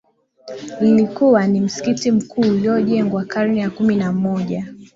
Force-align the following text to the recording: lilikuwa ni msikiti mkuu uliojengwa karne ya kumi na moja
lilikuwa 0.81 1.47
ni 1.47 1.61
msikiti 1.61 2.11
mkuu 2.11 2.41
uliojengwa 2.41 3.25
karne 3.25 3.59
ya 3.61 3.69
kumi 3.69 3.95
na 3.95 4.11
moja 4.11 4.73